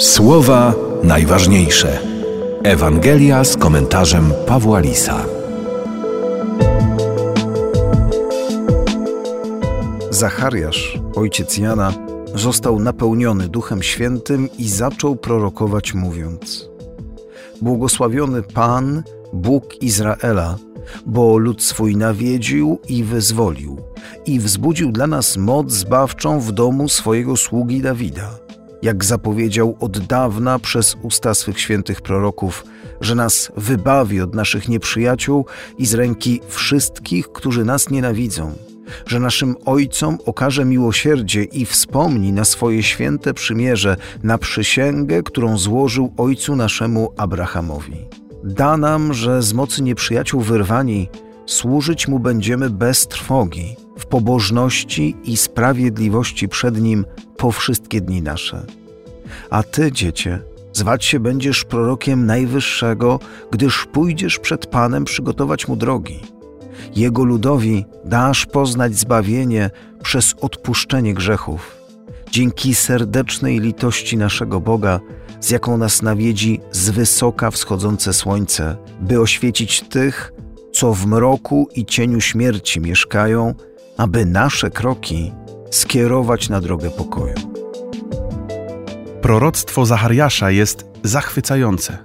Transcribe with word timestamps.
Słowa 0.00 0.74
najważniejsze. 1.02 1.98
Ewangelia 2.62 3.44
z 3.44 3.56
komentarzem 3.56 4.32
Pawła 4.46 4.80
Lisa. 4.80 5.24
Zachariasz, 10.10 10.98
ojciec 11.14 11.58
Jana, 11.58 11.92
został 12.34 12.78
napełniony 12.78 13.48
Duchem 13.48 13.82
Świętym 13.82 14.48
i 14.58 14.68
zaczął 14.68 15.16
prorokować, 15.16 15.94
mówiąc: 15.94 16.68
Błogosławiony 17.62 18.42
Pan, 18.42 19.02
Bóg 19.32 19.82
Izraela, 19.82 20.56
bo 21.06 21.38
lud 21.38 21.62
swój 21.62 21.96
nawiedził 21.96 22.78
i 22.88 23.04
wyzwolił, 23.04 23.76
i 24.26 24.40
wzbudził 24.40 24.92
dla 24.92 25.06
nas 25.06 25.36
moc 25.36 25.72
zbawczą 25.72 26.40
w 26.40 26.52
domu 26.52 26.88
swojego 26.88 27.36
sługi 27.36 27.80
Dawida 27.80 28.50
jak 28.82 29.04
zapowiedział 29.04 29.76
od 29.80 29.98
dawna 29.98 30.58
przez 30.58 30.96
usta 31.02 31.34
swych 31.34 31.60
świętych 31.60 32.00
proroków, 32.00 32.64
że 33.00 33.14
nas 33.14 33.52
wybawi 33.56 34.20
od 34.20 34.34
naszych 34.34 34.68
nieprzyjaciół 34.68 35.46
i 35.78 35.86
z 35.86 35.94
ręki 35.94 36.40
wszystkich, 36.48 37.32
którzy 37.32 37.64
nas 37.64 37.90
nienawidzą, 37.90 38.52
że 39.06 39.20
naszym 39.20 39.56
ojcom 39.64 40.18
okaże 40.26 40.64
miłosierdzie 40.64 41.42
i 41.42 41.66
wspomni 41.66 42.32
na 42.32 42.44
swoje 42.44 42.82
święte 42.82 43.34
przymierze, 43.34 43.96
na 44.22 44.38
przysięgę, 44.38 45.22
którą 45.22 45.58
złożył 45.58 46.14
ojcu 46.16 46.56
naszemu 46.56 47.12
Abrahamowi. 47.16 48.06
Da 48.44 48.76
nam, 48.76 49.14
że 49.14 49.42
z 49.42 49.52
mocy 49.52 49.82
nieprzyjaciół 49.82 50.40
wyrwani, 50.40 51.08
służyć 51.46 52.08
mu 52.08 52.18
będziemy 52.18 52.70
bez 52.70 53.08
trwogi, 53.08 53.76
w 53.98 54.06
pobożności 54.06 55.16
i 55.24 55.36
sprawiedliwości 55.36 56.48
przed 56.48 56.80
nim 56.80 57.04
po 57.40 57.52
wszystkie 57.52 58.00
dni 58.00 58.22
nasze. 58.22 58.66
A 59.50 59.62
ty, 59.62 59.92
dziecię, 59.92 60.38
zwać 60.72 61.04
się 61.04 61.20
będziesz 61.20 61.64
prorokiem 61.64 62.26
Najwyższego, 62.26 63.20
gdyż 63.50 63.86
pójdziesz 63.92 64.38
przed 64.38 64.66
Panem 64.66 65.04
przygotować 65.04 65.68
mu 65.68 65.76
drogi. 65.76 66.20
Jego 66.96 67.24
ludowi 67.24 67.84
dasz 68.04 68.46
poznać 68.46 68.96
zbawienie 68.96 69.70
przez 70.02 70.34
odpuszczenie 70.40 71.14
grzechów. 71.14 71.76
Dzięki 72.30 72.74
serdecznej 72.74 73.60
litości 73.60 74.16
naszego 74.16 74.60
Boga, 74.60 75.00
z 75.40 75.50
jaką 75.50 75.76
nas 75.76 76.02
nawiedzi 76.02 76.60
z 76.72 76.90
wysoka 76.90 77.50
wschodzące 77.50 78.12
słońce, 78.12 78.76
by 79.00 79.20
oświecić 79.20 79.80
tych, 79.80 80.32
co 80.72 80.94
w 80.94 81.06
mroku 81.06 81.68
i 81.74 81.84
cieniu 81.84 82.20
śmierci 82.20 82.80
mieszkają, 82.80 83.54
aby 83.96 84.26
nasze 84.26 84.70
kroki 84.70 85.32
skierować 85.70 86.48
na 86.48 86.60
drogę 86.60 86.90
pokoju. 86.90 87.34
Proroctwo 89.22 89.86
Zachariasza 89.86 90.50
jest 90.50 90.84
zachwycające. 91.02 91.98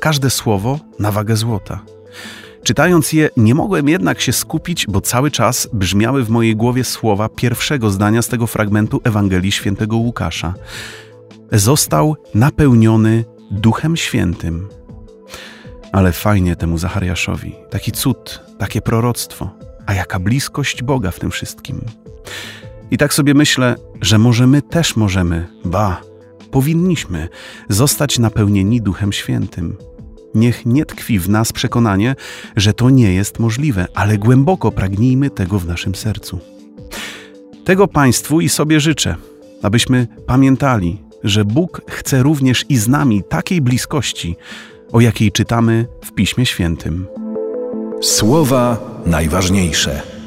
Każde 0.00 0.30
słowo 0.30 0.78
na 0.98 1.12
wagę 1.12 1.36
złota. 1.36 1.80
Czytając 2.62 3.12
je, 3.12 3.30
nie 3.36 3.54
mogłem 3.54 3.88
jednak 3.88 4.20
się 4.20 4.32
skupić, 4.32 4.86
bo 4.86 5.00
cały 5.00 5.30
czas 5.30 5.68
brzmiały 5.72 6.24
w 6.24 6.30
mojej 6.30 6.56
głowie 6.56 6.84
słowa 6.84 7.28
pierwszego 7.28 7.90
zdania 7.90 8.22
z 8.22 8.28
tego 8.28 8.46
fragmentu 8.46 9.00
Ewangelii 9.04 9.52
Świętego 9.52 9.96
Łukasza. 9.96 10.54
Został 11.52 12.16
napełniony 12.34 13.24
Duchem 13.50 13.96
Świętym. 13.96 14.68
Ale 15.92 16.12
fajnie 16.12 16.56
temu 16.56 16.78
Zachariaszowi. 16.78 17.54
Taki 17.70 17.92
cud, 17.92 18.40
takie 18.58 18.80
proroctwo. 18.82 19.50
A 19.86 19.94
jaka 19.94 20.18
bliskość 20.18 20.82
Boga 20.82 21.10
w 21.10 21.20
tym 21.20 21.30
wszystkim. 21.30 21.80
I 22.90 22.98
tak 22.98 23.14
sobie 23.14 23.34
myślę, 23.34 23.76
że 24.00 24.18
może 24.18 24.46
my 24.46 24.62
też 24.62 24.96
możemy, 24.96 25.46
ba, 25.64 26.00
powinniśmy 26.50 27.28
zostać 27.68 28.18
napełnieni 28.18 28.82
Duchem 28.82 29.12
Świętym. 29.12 29.76
Niech 30.34 30.66
nie 30.66 30.84
tkwi 30.86 31.18
w 31.18 31.28
nas 31.28 31.52
przekonanie, 31.52 32.16
że 32.56 32.72
to 32.72 32.90
nie 32.90 33.14
jest 33.14 33.38
możliwe, 33.38 33.86
ale 33.94 34.18
głęboko 34.18 34.72
pragnijmy 34.72 35.30
tego 35.30 35.58
w 35.58 35.66
naszym 35.66 35.94
sercu. 35.94 36.38
Tego 37.64 37.88
Państwu 37.88 38.40
i 38.40 38.48
sobie 38.48 38.80
życzę, 38.80 39.16
abyśmy 39.62 40.06
pamiętali, 40.26 41.02
że 41.24 41.44
Bóg 41.44 41.80
chce 41.90 42.22
również 42.22 42.64
i 42.68 42.76
z 42.76 42.88
nami 42.88 43.22
takiej 43.28 43.60
bliskości, 43.60 44.36
o 44.92 45.00
jakiej 45.00 45.32
czytamy 45.32 45.86
w 46.04 46.12
Piśmie 46.12 46.46
Świętym. 46.46 47.06
Słowa 48.02 48.76
najważniejsze. 49.06 50.13